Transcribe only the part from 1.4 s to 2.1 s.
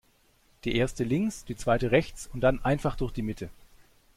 die Zweite